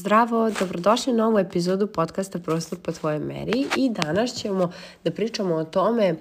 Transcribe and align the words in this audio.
Zdravo, 0.00 0.50
dobrodošli 0.58 1.12
u 1.12 1.16
novu 1.16 1.38
epizodu 1.38 1.86
podcasta 1.86 2.38
Prostor 2.38 2.78
po 2.78 2.92
tvojoj 2.92 3.18
meri 3.18 3.66
i 3.76 3.90
danas 3.90 4.34
ćemo 4.34 4.70
da 5.04 5.10
pričamo 5.10 5.54
o 5.54 5.64
tome 5.64 6.04
e, 6.04 6.16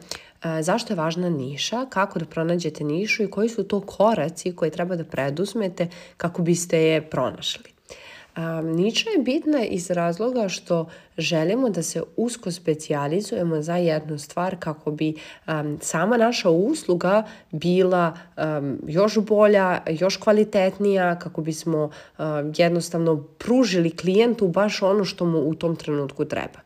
zašto 0.62 0.94
je 0.94 0.98
važna 0.98 1.30
niša, 1.30 1.86
kako 1.90 2.20
da 2.20 2.26
pronađete 2.26 2.84
nišu 2.84 3.24
i 3.24 3.30
koji 3.30 3.50
su 3.50 3.64
to 3.64 3.80
koraci 3.80 4.56
koje 4.56 4.72
treba 4.72 4.96
da 4.96 5.04
preduzmete 5.04 5.88
kako 6.18 6.42
biste 6.42 6.82
je 6.82 7.10
pronašli. 7.10 7.79
Niča 8.64 9.10
je 9.10 9.24
bitna 9.24 9.64
iz 9.64 9.92
razloga 9.92 10.50
što 10.50 10.90
želimo 11.18 11.70
da 11.70 11.84
se 11.84 12.02
usko 12.16 12.52
specijalizujemo 12.52 13.62
za 13.62 13.76
jednu 13.76 14.18
stvar 14.18 14.56
kako 14.60 14.92
bi 14.92 15.16
sama 15.82 16.18
naša 16.18 16.50
usluga 16.50 17.24
bila 17.52 18.18
još 18.88 19.18
bolja, 19.18 19.82
još 20.00 20.18
kvalitetnija, 20.18 21.20
kako 21.20 21.42
bismo 21.42 21.90
jednostavno 22.58 23.24
pružili 23.38 23.96
klijentu 23.96 24.48
baš 24.48 24.82
ono 24.82 25.06
što 25.06 25.26
mu 25.26 25.40
u 25.40 25.56
tom 25.56 25.76
trenutku 25.76 26.26
treba. 26.26 26.60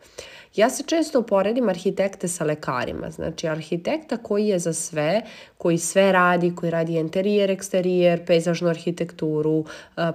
Ja 0.55 0.69
se 0.69 0.83
često 0.83 1.21
poredim 1.21 1.69
arhitekte 1.69 2.27
sa 2.27 2.43
lekarima, 2.45 3.09
znači 3.09 3.47
arhitekta 3.47 4.17
koji 4.17 4.47
je 4.47 4.59
za 4.59 4.73
sve, 4.73 5.21
koji 5.57 5.77
sve 5.77 6.11
radi, 6.11 6.55
koji 6.55 6.71
radi 6.71 6.93
interijer, 6.93 7.51
eksterijer, 7.51 8.25
pejzažnu 8.25 8.69
arhitekturu, 8.69 9.65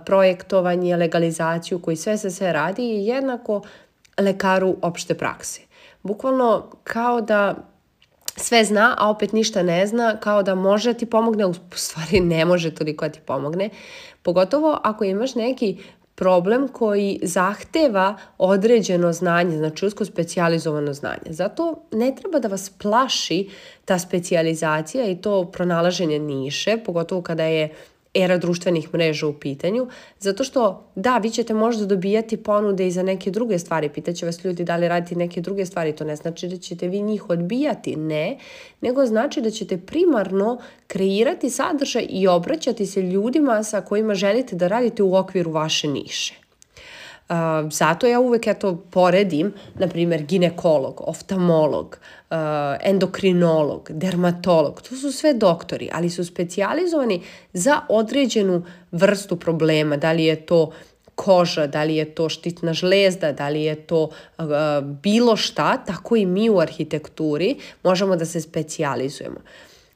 projektovanje, 0.06 0.97
legalizaciju, 0.97 1.78
koji 1.78 1.97
sve 1.97 2.19
se 2.19 2.30
sve 2.30 2.52
radi 2.52 2.84
je 2.84 3.06
jednako 3.06 3.62
lekaru 4.19 4.77
opšte 4.83 5.14
prakse. 5.14 5.61
Bukvalno 6.02 6.70
kao 6.84 7.20
da 7.20 7.55
sve 8.36 8.64
zna, 8.64 8.95
a 8.98 9.11
opet 9.11 9.33
ništa 9.33 9.62
ne 9.62 9.86
zna, 9.86 10.16
kao 10.20 10.42
da 10.42 10.55
može 10.55 10.92
da 10.92 10.98
ti 10.98 11.06
pomogne, 11.06 11.47
u 11.47 11.55
stvari 11.75 12.20
ne 12.20 12.45
može 12.45 12.75
toliko 12.75 13.05
da 13.05 13.12
ti 13.12 13.20
pomogne. 13.27 13.70
Pogotovo 14.23 14.78
ako 14.83 15.05
imaš 15.05 15.34
neki 15.34 15.78
problem 16.18 16.68
koji 16.68 17.20
zahteva 17.22 18.16
određeno 18.38 19.12
znanje, 19.12 19.58
znači 19.58 19.86
usko 19.86 20.04
specializovano 20.04 20.92
znanje. 20.92 21.30
Zato 21.30 21.83
ne 21.92 22.14
treba 22.16 22.38
da 22.38 22.48
vas 22.48 22.70
plaši 22.70 23.48
ta 23.84 23.98
specijalizacija 23.98 25.05
i 25.06 25.16
to 25.16 25.44
pronalaženje 25.44 26.19
niše, 26.19 26.77
pogotovo 26.86 27.22
kada 27.22 27.44
je 27.44 27.75
era 28.19 28.38
društvenih 28.38 28.94
mreža 28.94 29.27
u 29.27 29.33
pitanju, 29.33 29.88
zato 30.19 30.44
što 30.44 30.84
da, 30.94 31.19
vi 31.19 31.30
ćete 31.30 31.55
možda 31.55 31.86
dobijati 31.86 32.36
ponude 32.36 32.86
i 32.86 32.91
za 32.91 33.02
neke 33.02 33.30
druge 33.30 33.58
stvari, 33.58 33.88
pitaće 33.88 34.27
vas 34.27 34.44
ljudi 34.44 34.64
da 34.64 34.77
li 34.77 34.88
radite 34.88 35.14
neke 35.14 35.41
druge 35.41 35.66
stvari, 35.66 35.92
to 35.92 36.05
ne 36.05 36.16
znači 36.16 36.48
da 36.48 36.56
ćete 36.56 36.88
vi 36.88 37.00
njih 37.00 37.30
odbijati, 37.30 37.97
ne, 37.97 38.38
nego 38.80 39.06
znači 39.06 39.41
da 39.41 39.50
ćete 39.50 39.77
primarno 39.77 40.58
kreirati 40.86 41.50
sadržaj 41.50 42.06
i 42.10 42.28
obraćati 42.28 42.86
se 42.86 43.02
ljudima 43.02 43.62
sa 43.62 43.80
kojima 43.80 44.14
želite 44.14 44.56
da 44.56 44.69
radite 44.69 45.03
u 45.03 45.14
okviru 45.14 45.50
vaše 45.50 45.88
niše. 45.88 46.47
Uh, 47.29 47.34
zato 47.73 48.07
ja 48.07 48.21
uvek 48.21 48.47
eto 48.47 48.77
poredim, 48.91 49.53
na 49.75 49.89
primjer, 49.89 50.23
ginekolog, 50.23 51.03
oftalmolog, 51.07 51.98
uh, 52.31 52.37
endokrinolog, 52.83 53.91
dermatolog, 53.91 54.83
to 54.83 54.97
su 54.97 55.12
sve 55.12 55.34
doktori, 55.34 55.91
ali 55.93 56.11
su 56.11 56.25
specijalizovani 56.25 57.23
za 57.53 57.81
određenu 57.89 58.62
vrstu 58.93 59.37
problema, 59.37 59.97
da 59.97 60.12
li 60.12 60.25
je 60.25 60.47
to 60.47 60.71
koža, 61.15 61.67
da 61.67 61.83
li 61.84 61.97
je 61.97 62.05
to 62.15 62.29
štitna 62.29 62.73
žlezda, 62.73 63.33
da 63.33 63.49
li 63.49 63.62
je 63.62 63.75
to 63.75 64.03
uh, 64.03 64.47
bilo 65.03 65.37
šta, 65.37 65.77
tako 65.77 66.17
i 66.17 66.27
mi 66.27 66.51
u 66.51 66.61
arhitekturi 66.61 67.56
možemo 67.83 68.17
da 68.17 68.25
se 68.25 68.41
specijalizujemo. 68.41 69.41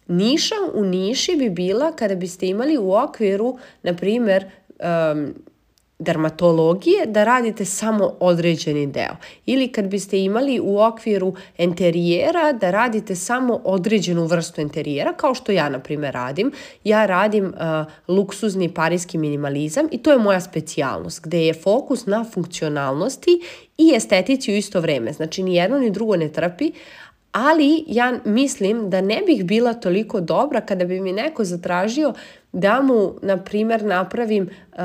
Niša 0.08 0.54
u 0.74 0.84
niši 0.84 1.36
bi 1.36 1.50
bila 1.50 1.92
kada 1.92 2.14
biste 2.14 2.46
imali 2.46 2.78
u 2.78 2.92
okviru, 2.92 3.58
na 3.82 3.94
primer, 3.96 4.50
um, 4.78 5.34
dermatologije 6.02 7.06
da 7.06 7.24
radite 7.24 7.64
samo 7.64 8.12
određeni 8.20 8.86
deo. 8.86 9.16
Ili 9.46 9.68
kad 9.68 9.88
biste 9.88 10.24
imali 10.24 10.60
u 10.60 10.78
okviru 10.78 11.34
enterijera 11.58 12.52
da 12.52 12.70
radite 12.70 13.14
samo 13.14 13.60
određenu 13.64 14.26
vrstu 14.26 14.60
enterijera, 14.60 15.12
kao 15.12 15.34
što 15.34 15.52
ja, 15.52 15.68
na 15.68 15.78
primjer, 15.78 16.14
radim. 16.14 16.52
Ja 16.84 17.06
radim 17.06 17.44
uh, 17.44 18.14
luksuzni 18.16 18.68
parijski 18.74 19.18
minimalizam 19.18 19.86
i 19.90 19.98
to 19.98 20.12
je 20.12 20.18
moja 20.18 20.40
specijalnost, 20.40 21.22
gde 21.22 21.46
je 21.46 21.54
fokus 21.54 22.06
na 22.06 22.24
funkcionalnosti 22.24 23.40
i 23.78 23.92
estetici 23.94 24.52
u 24.52 24.56
isto 24.56 24.80
vreme. 24.80 25.12
Znači, 25.12 25.42
ni 25.42 25.54
jedno 25.54 25.78
ni 25.78 25.90
drugo 25.90 26.16
ne 26.16 26.28
trpi, 26.28 26.72
ali 27.32 27.84
ja 27.86 28.18
mislim 28.24 28.90
da 28.90 29.00
ne 29.00 29.22
bih 29.26 29.44
bila 29.44 29.74
toliko 29.74 30.20
dobra 30.20 30.60
kada 30.60 30.84
bi 30.84 31.00
mi 31.00 31.12
neko 31.12 31.44
zatražio 31.44 32.12
da 32.52 32.82
mu, 32.82 33.14
na 33.22 33.36
primer, 33.36 33.84
napravim 33.84 34.48
uh, 34.72 34.78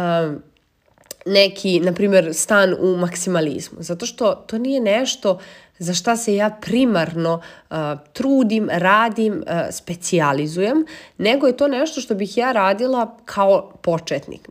neki, 1.28 1.80
na 1.80 1.94
primjer, 1.94 2.34
stan 2.34 2.76
u 2.80 2.98
maksimalizmu. 2.98 3.78
Zato 3.82 4.06
što 4.06 4.36
to 4.36 4.58
nije 4.58 4.80
nešto 4.80 5.40
za 5.80 5.94
šta 5.94 6.18
se 6.18 6.36
ja 6.36 6.50
primarno 6.62 7.42
uh, 7.70 7.78
trudim, 8.14 8.70
radim, 8.72 9.34
uh, 9.34 9.54
specijalizujem, 9.72 10.86
nego 11.18 11.48
je 11.48 11.58
to 11.58 11.68
nešto 11.68 12.02
što 12.02 12.16
bih 12.16 12.38
ja 12.38 12.52
radila 12.52 13.18
kao 13.26 13.72
početnik. 13.82 14.50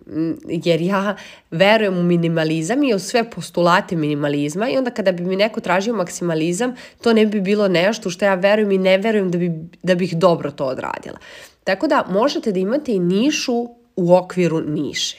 Jer 0.48 0.80
ja 0.80 1.16
verujem 1.50 1.98
u 1.98 2.02
minimalizam 2.02 2.82
i 2.82 2.94
u 2.94 2.98
sve 2.98 3.30
postulate 3.30 3.96
minimalizma 3.96 4.68
i 4.68 4.76
onda 4.76 4.90
kada 4.90 5.12
bi 5.12 5.22
mi 5.22 5.36
neko 5.36 5.60
tražio 5.60 5.94
maksimalizam, 5.94 6.74
to 7.02 7.12
ne 7.12 7.26
bi 7.26 7.40
bilo 7.40 7.68
nešto 7.68 8.10
što 8.10 8.24
ja 8.24 8.34
verujem 8.34 8.72
i 8.72 8.78
ne 8.78 8.98
verujem 8.98 9.30
da, 9.30 9.38
bi, 9.38 9.52
da 9.82 9.94
bih 9.94 10.16
dobro 10.16 10.50
to 10.50 10.64
odradila. 10.64 11.18
Tako 11.64 11.86
da 11.86 12.04
možete 12.10 12.52
da 12.52 12.58
imate 12.58 12.92
i 12.92 12.98
nišu 12.98 13.68
u 13.96 14.14
okviru 14.16 14.60
niše. 14.60 15.16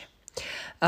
Uh, 0.81 0.87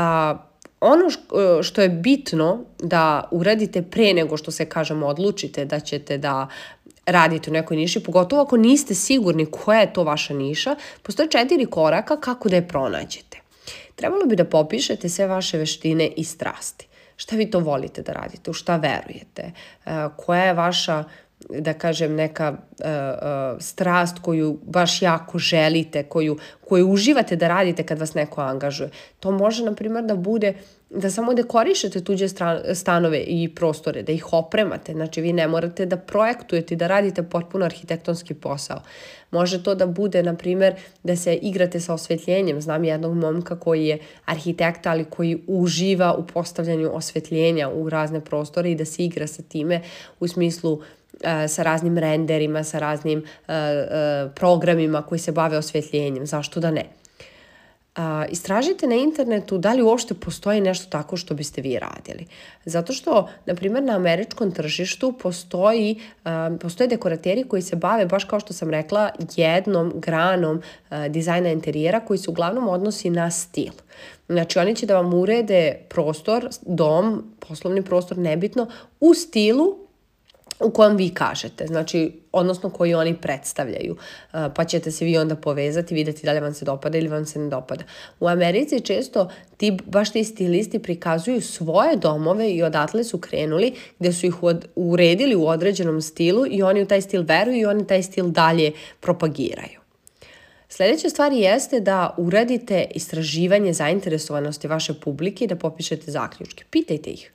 ono 0.80 1.04
e, 1.08 1.62
što 1.62 1.82
je 1.82 1.88
bitno 1.88 2.64
da 2.78 3.28
uradite 3.30 3.82
pre 3.82 4.14
nego 4.14 4.36
što 4.36 4.50
se, 4.50 4.64
kažemo, 4.64 5.06
odlučite 5.06 5.64
da 5.64 5.80
ćete 5.80 6.18
da 6.18 6.48
radite 7.06 7.50
u 7.50 7.52
nekoj 7.52 7.76
niši, 7.76 8.02
pogotovo 8.02 8.42
ako 8.42 8.56
niste 8.56 8.94
sigurni 8.94 9.46
koja 9.46 9.80
je 9.80 9.92
to 9.92 10.04
vaša 10.04 10.34
niša, 10.34 10.76
postoje 11.02 11.30
četiri 11.30 11.66
koraka 11.66 12.20
kako 12.20 12.48
da 12.48 12.56
je 12.56 12.68
pronađete. 12.68 13.40
Trebalo 13.94 14.24
bi 14.26 14.36
da 14.36 14.44
popišete 14.44 15.08
sve 15.08 15.26
vaše 15.26 15.58
veštine 15.58 16.08
i 16.16 16.24
strasti. 16.24 16.86
Šta 17.16 17.36
vi 17.36 17.50
to 17.50 17.58
volite 17.58 18.02
da 18.02 18.12
radite, 18.12 18.50
u 18.50 18.54
šta 18.54 18.76
verujete, 18.76 19.42
e, 19.42 19.90
koja 20.16 20.44
je 20.44 20.54
vaša 20.54 21.04
da 21.48 21.72
kažem, 21.72 22.14
neka 22.14 22.50
uh, 22.50 22.86
uh, 22.86 23.60
strast 23.60 24.18
koju 24.18 24.58
baš 24.62 25.02
jako 25.02 25.38
želite, 25.38 26.02
koju, 26.02 26.38
koju 26.68 26.88
uživate 26.88 27.36
da 27.36 27.48
radite 27.48 27.82
kad 27.82 27.98
vas 27.98 28.14
neko 28.14 28.40
angažuje. 28.40 28.90
To 29.20 29.30
može, 29.30 29.64
na 29.64 29.74
primjer, 29.74 30.04
da 30.04 30.14
bude 30.14 30.54
da 30.90 31.10
samo 31.10 31.34
dekorišete 31.34 32.04
tuđe 32.04 32.26
stanove 32.74 33.18
i 33.18 33.54
prostore, 33.54 34.02
da 34.02 34.12
ih 34.12 34.32
opremate. 34.32 34.92
Znači, 34.92 35.20
vi 35.20 35.32
ne 35.32 35.48
morate 35.48 35.86
da 35.86 35.96
projektujete 35.96 36.74
i 36.74 36.76
da 36.76 36.86
radite 36.86 37.22
potpuno 37.22 37.64
arhitektonski 37.64 38.34
posao. 38.34 38.80
Može 39.30 39.62
to 39.62 39.74
da 39.74 39.86
bude, 39.86 40.22
na 40.22 40.34
primjer, 40.34 40.74
da 41.02 41.16
se 41.16 41.34
igrate 41.34 41.80
sa 41.80 41.94
osvetljenjem. 41.94 42.60
Znam 42.60 42.84
jednog 42.84 43.14
momka 43.14 43.58
koji 43.58 43.86
je 43.86 43.98
arhitekta, 44.24 44.90
ali 44.90 45.04
koji 45.04 45.42
uživa 45.46 46.14
u 46.14 46.26
postavljanju 46.26 46.90
osvetljenja 46.96 47.68
u 47.68 47.88
razne 47.90 48.20
prostore 48.20 48.70
i 48.70 48.74
da 48.74 48.84
se 48.84 49.04
igra 49.04 49.26
sa 49.26 49.42
time 49.42 49.82
u 50.20 50.28
smislu 50.28 50.72
uh, 50.72 50.84
sa 51.48 51.62
raznim 51.62 51.98
renderima, 51.98 52.64
sa 52.64 52.78
raznim 52.78 53.18
uh, 53.18 53.26
uh, 53.48 54.32
programima 54.34 55.02
koji 55.02 55.18
se 55.18 55.32
bave 55.32 55.58
osvetljenjem. 55.58 56.26
Zašto 56.26 56.60
da 56.60 56.70
ne? 56.70 56.84
Uh, 57.96 58.04
istražite 58.28 58.86
na 58.86 58.94
internetu 58.94 59.58
da 59.58 59.72
li 59.72 59.82
uopšte 59.82 60.14
postoji 60.14 60.60
nešto 60.60 60.90
tako 60.90 61.16
što 61.16 61.34
biste 61.34 61.60
vi 61.62 61.78
radili. 61.78 62.26
Zato 62.64 62.92
što, 62.92 63.28
na 63.46 63.54
primjer, 63.54 63.82
na 63.84 63.96
američkom 63.96 64.52
tržištu 64.52 65.12
postoji, 65.12 66.00
uh, 66.24 66.30
postoje 66.60 66.88
dekorateri 66.88 67.44
koji 67.44 67.62
se 67.62 67.76
bave, 67.76 68.06
baš 68.06 68.24
kao 68.24 68.40
što 68.40 68.52
sam 68.52 68.70
rekla, 68.70 69.10
jednom 69.36 69.92
granom 69.96 70.56
uh, 70.56 71.06
dizajna 71.06 71.48
interijera 71.48 72.00
koji 72.00 72.18
se 72.18 72.30
uglavnom 72.30 72.68
odnosi 72.68 73.10
na 73.10 73.30
stil. 73.30 73.72
Znači, 74.28 74.58
oni 74.58 74.76
će 74.76 74.86
da 74.86 75.00
vam 75.00 75.14
urede 75.14 75.74
prostor, 75.88 76.48
dom, 76.62 77.34
poslovni 77.48 77.82
prostor, 77.82 78.18
nebitno, 78.18 78.66
u 79.00 79.14
stilu 79.14 79.89
u 80.60 80.70
kojem 80.70 80.96
vi 80.96 81.08
kažete, 81.08 81.66
znači, 81.66 82.12
odnosno 82.32 82.70
koji 82.70 82.94
oni 82.94 83.16
predstavljaju, 83.16 83.96
pa 84.54 84.64
ćete 84.64 84.90
se 84.90 85.04
vi 85.04 85.18
onda 85.18 85.36
povezati, 85.36 85.94
videti 85.94 86.26
da 86.26 86.32
li 86.32 86.40
vam 86.40 86.54
se 86.54 86.64
dopada 86.64 86.98
ili 86.98 87.08
vam 87.08 87.26
se 87.26 87.38
ne 87.38 87.48
dopada. 87.48 87.84
U 88.20 88.28
Americi 88.28 88.80
često 88.80 89.30
ti, 89.56 89.78
baš 89.86 90.12
ti 90.12 90.24
stilisti 90.24 90.78
prikazuju 90.78 91.40
svoje 91.40 91.96
domove 91.96 92.50
i 92.50 92.62
odatle 92.62 93.04
su 93.04 93.18
krenuli 93.18 93.74
gde 93.98 94.12
su 94.12 94.26
ih 94.26 94.34
uredili 94.76 95.34
u 95.34 95.46
određenom 95.46 96.02
stilu 96.02 96.46
i 96.50 96.62
oni 96.62 96.82
u 96.82 96.86
taj 96.86 97.02
stil 97.02 97.22
veruju 97.22 97.56
i 97.56 97.64
oni 97.64 97.86
taj 97.86 98.02
stil 98.02 98.28
dalje 98.28 98.72
propagiraju. 99.00 99.80
Sledeća 100.68 101.08
stvar 101.08 101.32
jeste 101.32 101.80
da 101.80 102.14
uradite 102.18 102.86
istraživanje 102.94 103.72
zainteresovanosti 103.72 104.68
vaše 104.68 104.94
publike 105.00 105.44
i 105.44 105.48
da 105.48 105.56
popišete 105.56 106.10
zaključke. 106.10 106.64
Pitajte 106.70 107.10
ih 107.10 107.32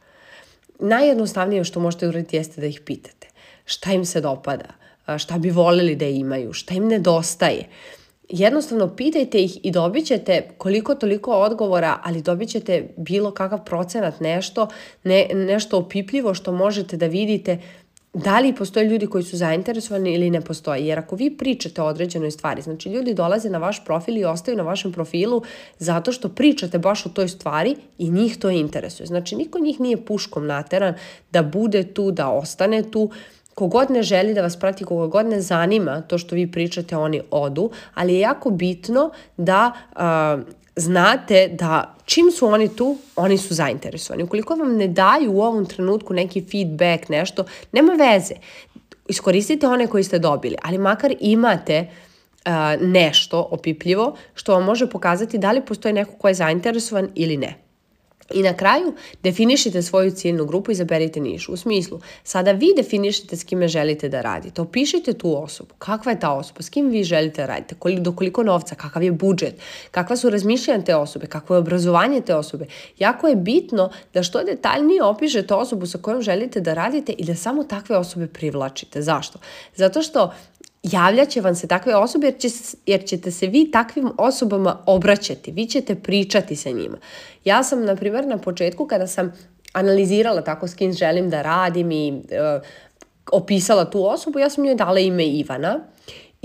najjednostavnije 0.80 1.64
što 1.64 1.80
možete 1.80 2.08
uraditi 2.08 2.36
jeste 2.36 2.62
da 2.62 2.68
ih 2.68 2.82
pitate. 2.86 3.28
Šta 3.66 3.94
im 3.94 4.06
se 4.06 4.22
dopada? 4.22 4.66
Šta 5.18 5.38
bi 5.38 5.50
voleli 5.50 5.96
da 5.96 6.06
imaju? 6.06 6.54
Šta 6.54 6.74
im 6.74 6.88
nedostaje? 6.88 7.70
jednostavno 8.30 8.96
pitajte 8.96 9.44
ih 9.44 9.60
i 9.64 9.72
dobit 9.72 10.06
ćete 10.06 10.50
koliko 10.58 10.96
toliko 10.96 11.32
odgovora, 11.32 12.00
ali 12.04 12.22
dobit 12.22 12.50
ćete 12.50 12.88
bilo 12.98 13.32
kakav 13.32 13.64
procenat, 13.64 14.20
nešto, 14.20 14.68
ne, 15.04 15.28
nešto 15.34 15.78
opipljivo 15.78 16.34
što 16.34 16.52
možete 16.52 16.98
da 16.98 17.08
vidite 17.08 17.60
da 18.16 18.40
li 18.40 18.56
postoje 18.56 18.86
ljudi 18.86 19.08
koji 19.08 19.24
su 19.24 19.38
zainteresovani 19.38 20.14
ili 20.14 20.30
ne 20.30 20.42
postoje. 20.42 20.88
Jer 20.88 21.00
ako 21.00 21.16
vi 21.16 21.38
pričate 21.38 21.82
o 21.82 21.86
određenoj 21.86 22.32
stvari, 22.32 22.62
znači 22.62 22.90
ljudi 22.90 23.14
dolaze 23.14 23.50
na 23.50 23.58
vaš 23.58 23.86
profil 23.86 24.18
i 24.18 24.26
ostaju 24.26 24.58
na 24.58 24.64
vašem 24.64 24.92
profilu 24.92 25.42
zato 25.80 26.12
što 26.12 26.30
pričate 26.30 26.80
baš 26.80 27.06
o 27.06 27.10
toj 27.10 27.28
stvari 27.28 27.76
i 27.98 28.12
njih 28.12 28.38
to 28.38 28.50
interesuje. 28.50 29.08
Znači 29.08 29.36
niko 29.36 29.60
njih 29.60 29.80
nije 29.80 30.06
puškom 30.06 30.48
nateran 30.48 30.94
da 31.32 31.44
bude 31.44 31.84
tu, 31.84 32.12
da 32.12 32.30
ostane 32.30 32.92
tu, 32.92 33.12
kogod 33.56 33.92
ne 33.92 34.04
želi 34.04 34.34
da 34.34 34.42
vas 34.42 34.60
prati, 34.60 34.86
kogod 34.86 35.26
ne 35.26 35.42
zanima 35.42 36.02
to 36.02 36.18
što 36.18 36.36
vi 36.36 36.52
pričate, 36.52 36.98
oni 36.98 37.22
odu, 37.32 37.72
ali 37.94 38.14
je 38.14 38.20
jako 38.20 38.50
bitno 38.50 39.10
da 39.38 39.72
uh, 39.96 40.44
znate 40.76 41.48
da 41.48 41.96
čim 42.06 42.32
su 42.32 42.48
oni 42.48 42.76
tu, 42.76 42.98
oni 43.16 43.38
su 43.38 43.54
zainteresovani. 43.54 44.24
Ukoliko 44.24 44.56
vam 44.56 44.76
ne 44.76 44.88
daju 44.88 45.32
u 45.34 45.42
ovom 45.42 45.66
trenutku 45.66 46.14
neki 46.14 46.46
feedback, 46.52 47.10
nešto, 47.10 47.46
nema 47.72 47.94
veze. 47.94 48.36
Iskoristite 49.08 49.68
one 49.68 49.88
koji 49.88 50.04
ste 50.04 50.20
dobili, 50.20 50.56
ali 50.64 50.78
makar 50.78 51.16
imate 51.20 51.88
uh, 52.46 52.52
nešto 52.82 53.48
opipljivo 53.52 54.16
što 54.34 54.54
vam 54.54 54.64
može 54.64 54.90
pokazati 54.90 55.38
da 55.38 55.52
li 55.52 55.66
postoji 55.66 55.94
neko 55.94 56.12
ko 56.12 56.28
je 56.28 56.34
zainteresovan 56.34 57.10
ili 57.16 57.38
ne. 57.38 57.65
I 58.34 58.44
na 58.44 58.54
kraju 58.54 58.94
definišite 59.24 59.82
svoju 59.82 60.12
ciljnu 60.12 60.46
grupu 60.46 60.72
i 60.72 60.74
izaberite 60.74 61.20
nišu. 61.20 61.54
U 61.54 61.58
smislu, 61.58 62.00
sada 62.24 62.52
vi 62.52 62.74
definišite 62.76 63.36
s 63.36 63.44
kime 63.44 63.68
želite 63.68 64.10
da 64.10 64.22
radite. 64.22 64.62
Opišite 64.62 65.14
tu 65.14 65.44
osobu. 65.44 65.74
Kakva 65.78 66.12
je 66.12 66.20
ta 66.20 66.32
osoba? 66.32 66.62
S 66.62 66.70
kim 66.70 66.90
vi 66.90 67.04
želite 67.04 67.42
da 67.42 67.48
radite? 67.48 67.76
Do 68.00 68.12
koliko 68.12 68.44
novca? 68.44 68.76
Kakav 68.76 69.04
je 69.04 69.12
budžet? 69.12 69.62
Kakva 69.92 70.18
su 70.18 70.30
razmišljanja 70.30 70.84
te 70.84 70.96
osobe? 70.96 71.28
Kakvo 71.28 71.56
je 71.56 71.60
obrazovanje 71.60 72.22
te 72.22 72.36
osobe? 72.36 72.66
Jako 73.00 73.28
je 73.28 73.36
bitno 73.36 73.92
da 74.14 74.24
što 74.24 74.44
detaljnije 74.44 75.04
opišete 75.04 75.54
osobu 75.54 75.86
sa 75.86 75.98
kojom 75.98 76.22
želite 76.22 76.62
da 76.62 76.74
radite 76.74 77.12
i 77.12 77.26
da 77.26 77.36
samo 77.36 77.64
takve 77.64 77.98
osobe 77.98 78.28
privlačite. 78.28 79.02
Zašto? 79.02 79.40
Zato 79.76 80.02
što 80.02 80.34
javljaće 80.92 81.42
vam 81.42 81.56
se 81.56 81.68
takve 81.68 81.96
osobe 81.96 82.28
jer, 82.28 82.38
će, 82.38 82.48
jer 82.86 83.06
ćete 83.06 83.32
se 83.32 83.48
vi 83.48 83.72
takvim 83.72 84.12
osobama 84.18 84.84
obraćati, 84.86 85.52
vi 85.52 85.66
ćete 85.66 85.96
pričati 85.96 86.56
sa 86.56 86.70
njima. 86.70 86.98
Ja 87.46 87.64
sam, 87.64 87.86
na 87.86 87.96
primjer, 87.96 88.28
na 88.28 88.38
početku 88.38 88.88
kada 88.88 89.08
sam 89.08 89.34
analizirala 89.74 90.42
tako 90.42 90.68
s 90.68 90.76
kim 90.76 90.94
želim 90.94 91.30
da 91.30 91.42
radim 91.42 91.92
i 91.92 92.12
uh, 92.12 92.62
opisala 93.32 93.86
tu 93.86 94.06
osobu, 94.06 94.40
ja 94.40 94.50
sam 94.50 94.64
njoj 94.64 94.76
dala 94.76 95.00
ime 95.00 95.26
Ivana 95.26 95.80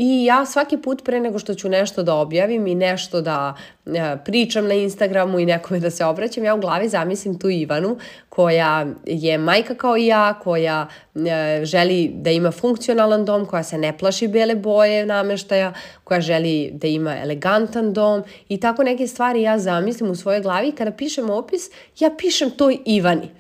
I 0.03 0.25
ja 0.25 0.47
svaki 0.47 0.77
put 0.77 1.05
pre 1.05 1.21
nego 1.21 1.39
što 1.39 1.55
ću 1.55 1.69
nešto 1.69 2.03
da 2.03 2.15
objavim 2.15 2.67
i 2.67 2.75
nešto 2.75 3.21
da 3.21 3.55
e, 3.87 4.17
pričam 4.25 4.67
na 4.67 4.75
Instagramu 4.75 5.39
i 5.39 5.47
nekome 5.47 5.81
da 5.81 5.91
se 5.91 6.05
obraćam, 6.05 6.45
ja 6.45 6.55
u 6.55 6.61
glavi 6.61 6.89
zamislim 6.89 7.39
tu 7.39 7.51
Ivanu 7.51 7.97
koja 8.29 8.87
je 9.07 9.39
majka 9.39 9.75
kao 9.75 9.97
i 9.97 10.07
ja, 10.07 10.35
koja 10.43 10.89
e, 11.15 11.65
želi 11.65 12.11
da 12.15 12.31
ima 12.31 12.51
funkcionalan 12.51 13.25
dom, 13.25 13.47
koja 13.47 13.63
se 13.63 13.79
ne 13.79 13.99
plaši 13.99 14.29
bele 14.29 14.55
boje 14.55 15.07
nameštaja, 15.07 15.73
koja 16.05 16.21
želi 16.21 16.71
da 16.73 16.87
ima 16.87 17.19
elegantan 17.23 17.93
dom 17.93 18.23
i 18.49 18.61
tako 18.61 18.83
neke 18.83 19.07
stvari 19.07 19.43
ja 19.43 19.59
zamislim 19.59 20.11
u 20.11 20.15
svojoj 20.17 20.41
glavi 20.41 20.69
i 20.69 20.73
kada 20.73 20.91
pišem 20.91 21.31
opis, 21.31 21.71
ja 21.99 22.11
pišem 22.19 22.51
toj 22.51 22.79
Ivani. 22.85 23.31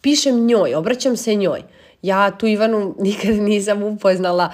Pišem 0.00 0.46
njoj, 0.46 0.74
obraćam 0.74 1.16
se 1.16 1.34
njoj. 1.34 1.62
Ja 2.02 2.30
tu 2.30 2.46
Ivanu 2.46 2.94
nikad 3.06 3.34
nisam 3.34 3.82
upoznala 3.82 4.50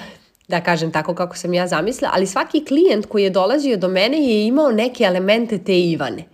da 0.48 0.60
kažem 0.60 0.92
tako 0.92 1.14
kako 1.14 1.36
sam 1.36 1.54
ja 1.54 1.66
zamislila, 1.66 2.10
ali 2.14 2.26
svaki 2.26 2.64
klijent 2.64 3.06
koji 3.06 3.22
je 3.22 3.30
dolazio 3.30 3.76
do 3.76 3.88
mene 3.88 4.18
je 4.18 4.46
imao 4.46 4.72
neke 4.72 5.04
elemente 5.04 5.58
te 5.58 5.80
Ivane. 5.80 6.24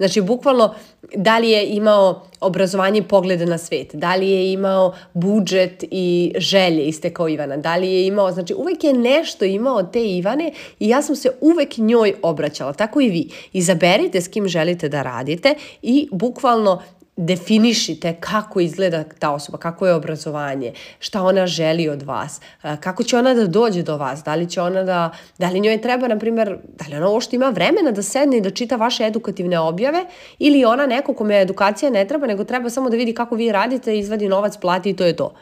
Znači, 0.00 0.20
bukvalno, 0.20 0.74
da 1.16 1.38
li 1.38 1.50
je 1.50 1.66
imao 1.66 2.22
obrazovanje 2.40 2.98
i 2.98 3.02
poglede 3.02 3.46
na 3.46 3.58
svet, 3.58 3.94
da 3.94 4.14
li 4.14 4.30
je 4.30 4.52
imao 4.52 4.94
budžet 5.14 5.84
i 5.90 6.32
želje 6.36 6.84
iste 6.84 7.12
kao 7.12 7.28
Ivana, 7.28 7.56
da 7.56 7.76
li 7.76 7.92
je 7.92 8.06
imao, 8.06 8.32
znači 8.32 8.54
uvek 8.54 8.84
je 8.84 8.92
nešto 8.92 9.44
imao 9.44 9.76
od 9.76 9.92
te 9.92 10.04
Ivane 10.04 10.52
i 10.78 10.88
ja 10.88 11.02
sam 11.02 11.16
se 11.16 11.30
uvek 11.40 11.76
njoj 11.76 12.14
obraćala, 12.22 12.72
tako 12.72 13.00
i 13.00 13.08
vi. 13.08 13.28
Izaberite 13.52 14.20
s 14.20 14.28
kim 14.28 14.48
želite 14.48 14.88
da 14.88 15.02
radite 15.02 15.54
i 15.82 16.08
bukvalno 16.12 16.82
definišite 17.20 18.16
kako 18.20 18.60
izgleda 18.60 19.04
ta 19.18 19.30
osoba, 19.30 19.58
kako 19.58 19.86
je 19.86 19.94
obrazovanje, 19.94 20.72
šta 20.98 21.22
ona 21.22 21.46
želi 21.46 21.88
od 21.88 22.02
vas, 22.02 22.40
kako 22.80 23.02
će 23.02 23.18
ona 23.18 23.34
da 23.34 23.46
dođe 23.46 23.82
do 23.82 23.96
vas, 23.96 24.22
da 24.24 24.34
li 24.34 24.50
će 24.50 24.60
ona 24.60 24.82
da, 24.82 25.10
da 25.38 25.50
li 25.50 25.60
njoj 25.60 25.80
treba, 25.80 26.08
na 26.08 26.18
primjer, 26.18 26.58
da 26.78 26.84
li 26.88 26.96
ona 26.96 27.08
uopšte 27.08 27.36
ima 27.36 27.48
vremena 27.48 27.90
da 27.90 28.02
sedne 28.02 28.36
i 28.36 28.40
da 28.40 28.50
čita 28.50 28.76
vaše 28.76 29.06
edukativne 29.06 29.58
objave 29.58 30.04
ili 30.38 30.64
ona 30.64 30.86
neko 30.86 31.14
kome 31.14 31.40
edukacija 31.40 31.90
ne 31.90 32.08
treba, 32.08 32.26
nego 32.26 32.44
treba 32.44 32.70
samo 32.70 32.90
da 32.90 32.96
vidi 32.96 33.14
kako 33.14 33.34
vi 33.34 33.52
radite, 33.52 33.98
izvadi 33.98 34.28
novac, 34.28 34.56
plati 34.56 34.90
i 34.90 34.96
to 34.96 35.04
je 35.04 35.16
to. 35.16 35.34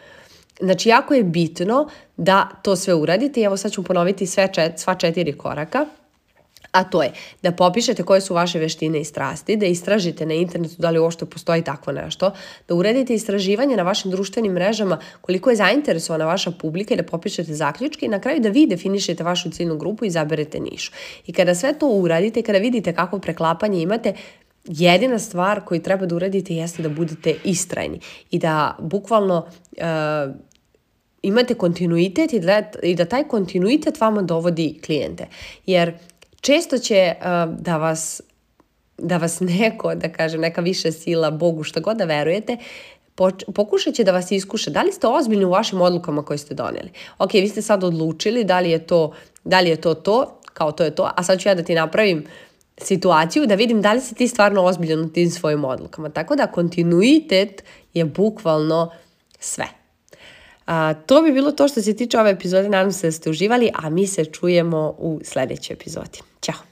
Znači, 0.60 0.88
jako 0.88 1.14
je 1.14 1.22
bitno 1.22 1.88
da 2.16 2.48
to 2.62 2.76
sve 2.76 2.94
uradite 2.94 3.40
i 3.40 3.44
evo 3.44 3.56
sad 3.56 3.72
ću 3.72 3.84
ponoviti 3.84 4.26
sve 4.26 4.48
čet, 4.52 4.78
sva 4.78 4.94
četiri 4.94 5.32
koraka 5.32 5.86
a 6.72 6.84
to 6.84 7.02
je 7.02 7.12
da 7.42 7.52
popišete 7.52 8.02
koje 8.02 8.20
su 8.20 8.34
vaše 8.34 8.58
veštine 8.58 9.00
i 9.00 9.04
strasti, 9.04 9.56
da 9.56 9.66
istražite 9.66 10.26
na 10.26 10.34
internetu 10.34 10.74
da 10.78 10.90
li 10.90 10.98
uopšte 10.98 11.26
postoji 11.26 11.62
takvo 11.62 11.92
nešto, 11.92 12.30
da 12.68 12.74
uredite 12.74 13.14
istraživanje 13.14 13.76
na 13.76 13.82
vašim 13.82 14.10
društvenim 14.10 14.52
mrežama 14.52 14.98
koliko 15.20 15.50
je 15.50 15.56
zainteresovana 15.56 16.26
vaša 16.26 16.50
publika 16.50 16.94
i 16.94 16.96
da 16.96 17.02
popišete 17.02 17.54
zaključke 17.54 18.06
i 18.06 18.08
na 18.08 18.20
kraju 18.20 18.40
da 18.40 18.48
vi 18.48 18.66
definišete 18.66 19.24
vašu 19.24 19.50
ciljnu 19.50 19.76
grupu 19.76 20.04
i 20.04 20.08
izaberete 20.08 20.60
nišu. 20.60 20.92
I 21.26 21.32
kada 21.32 21.54
sve 21.54 21.78
to 21.78 21.88
uradite, 21.88 22.42
kada 22.42 22.58
vidite 22.58 22.94
kako 22.94 23.18
preklapanje 23.18 23.82
imate, 23.82 24.14
jedina 24.64 25.18
stvar 25.18 25.64
koju 25.64 25.82
treba 25.82 26.06
da 26.06 26.16
uradite 26.16 26.54
jeste 26.54 26.82
da 26.82 26.88
budete 26.88 27.34
istrajni 27.44 28.00
i 28.30 28.38
da 28.38 28.76
bukvalno 28.78 29.46
uh, 29.76 30.34
imate 31.22 31.54
kontinuitet 31.54 32.32
i 32.32 32.40
da, 32.40 32.62
i 32.82 32.94
da 32.94 33.04
taj 33.04 33.24
kontinuitet 33.24 34.00
vama 34.00 34.22
dovodi 34.22 34.80
klijente. 34.86 35.26
Jer 35.66 35.92
često 36.40 36.78
će 36.78 37.14
uh, 37.20 37.24
da 37.60 37.76
vas 37.76 38.20
da 38.98 39.16
vas 39.16 39.40
neko, 39.60 39.94
da 39.94 40.12
kažem, 40.12 40.40
neka 40.40 40.60
više 40.60 40.92
sila, 40.92 41.30
Bogu, 41.30 41.62
šta 41.62 41.80
god 41.80 41.96
da 41.96 42.04
verujete, 42.04 42.56
pokušat 43.54 43.94
će 43.94 44.04
da 44.04 44.12
vas 44.12 44.30
iskuša. 44.30 44.70
Da 44.70 44.82
li 44.82 44.92
ste 44.92 45.06
ozbiljni 45.06 45.44
u 45.44 45.50
vašim 45.50 45.80
odlukama 45.80 46.22
koje 46.22 46.38
ste 46.38 46.54
doneli? 46.54 46.90
Ok, 47.18 47.32
vi 47.32 47.48
ste 47.48 47.62
sad 47.62 47.84
odlučili 47.84 48.44
da 48.44 48.60
li 48.60 48.70
je 48.70 48.86
to, 48.86 49.12
da 49.44 49.60
li 49.60 49.68
je 49.68 49.76
to 49.76 49.94
to, 49.94 50.40
kao 50.54 50.72
to 50.72 50.84
je 50.84 50.94
to, 50.94 51.10
a 51.16 51.22
sad 51.22 51.40
ću 51.40 51.48
ja 51.48 51.54
da 51.54 51.62
ti 51.62 51.74
napravim 51.74 52.24
situaciju 52.82 53.46
da 53.46 53.54
vidim 53.54 53.82
da 53.82 53.92
li 53.92 54.00
si 54.00 54.14
ti 54.14 54.28
stvarno 54.28 54.64
ozbiljan 54.64 55.00
u 55.00 55.12
tim 55.12 55.30
svojim 55.30 55.64
odlukama. 55.64 56.08
Tako 56.08 56.36
da 56.36 56.46
kontinuitet 56.46 57.64
je 57.94 58.04
bukvalno 58.04 58.90
sve. 59.38 59.77
A, 60.68 60.94
to 61.06 61.22
bi 61.22 61.32
bilo 61.32 61.52
to 61.52 61.68
što 61.68 61.82
se 61.82 61.96
tiče 61.96 62.18
ove 62.18 62.30
epizode. 62.30 62.68
Nadam 62.68 62.92
se 62.92 63.06
da 63.06 63.12
ste 63.12 63.30
uživali, 63.30 63.70
a 63.74 63.90
mi 63.90 64.06
se 64.06 64.24
čujemo 64.24 64.94
u 64.98 65.20
sledećoj 65.24 65.74
epizodi. 65.74 66.18
Ćao! 66.42 66.67